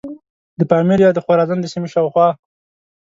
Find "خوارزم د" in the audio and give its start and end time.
1.25-1.65